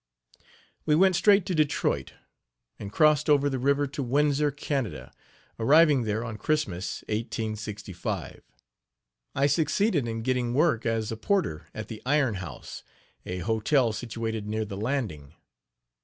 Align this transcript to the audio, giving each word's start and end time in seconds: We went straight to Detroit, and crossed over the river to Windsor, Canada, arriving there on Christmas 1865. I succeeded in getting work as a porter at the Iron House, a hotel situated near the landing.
We 0.83 0.95
went 0.95 1.15
straight 1.15 1.45
to 1.45 1.53
Detroit, 1.53 2.13
and 2.79 2.91
crossed 2.91 3.29
over 3.29 3.51
the 3.51 3.59
river 3.59 3.85
to 3.85 4.01
Windsor, 4.01 4.49
Canada, 4.49 5.13
arriving 5.59 6.05
there 6.05 6.25
on 6.25 6.37
Christmas 6.39 7.03
1865. 7.03 8.41
I 9.35 9.45
succeeded 9.45 10.07
in 10.07 10.23
getting 10.23 10.55
work 10.55 10.87
as 10.87 11.11
a 11.11 11.17
porter 11.17 11.67
at 11.75 11.87
the 11.87 12.01
Iron 12.03 12.33
House, 12.41 12.81
a 13.27 13.37
hotel 13.45 13.93
situated 13.93 14.47
near 14.47 14.65
the 14.65 14.75
landing. 14.75 15.35